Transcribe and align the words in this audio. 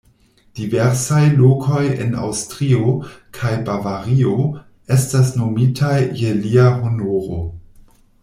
Diversaj 0.59 1.25
lokoj 1.41 1.81
en 2.05 2.15
Aŭstrio 2.29 2.95
kaj 3.39 3.51
Bavario 3.67 4.33
estas 4.99 5.31
nomitaj 5.43 5.95
je 6.23 6.33
lia 6.41 6.67
honoro. 6.81 7.39